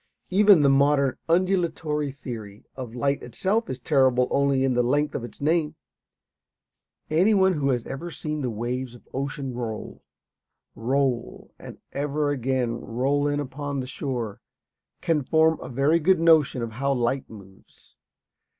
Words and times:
Even 0.31 0.63
the 0.63 0.67
modern 0.69 1.17
"undulatory 1.29 2.11
theory" 2.11 2.65
of 2.75 2.95
light 2.95 3.21
itself 3.21 3.69
is 3.69 3.79
terrible 3.79 4.27
only 4.31 4.63
in 4.63 4.73
the 4.73 4.81
length 4.81 5.13
of 5.13 5.23
its 5.23 5.39
name. 5.39 5.75
Anyone 7.11 7.53
who 7.53 7.69
has 7.69 7.85
seen 8.17 8.41
the 8.41 8.49
waves 8.49 8.95
of 8.95 9.07
ocean 9.13 9.53
roll, 9.53 10.01
roll, 10.73 11.53
and 11.59 11.77
ever 11.91 12.31
again 12.31 12.79
roll 12.83 13.27
in 13.27 13.39
upon 13.39 13.79
the 13.79 13.85
shore, 13.85 14.41
can 15.01 15.21
form 15.21 15.59
a 15.61 15.69
very 15.69 15.99
good 15.99 16.19
notion 16.19 16.63
of 16.63 16.71
how 16.71 16.91
light 16.91 17.29
moves. 17.29 17.95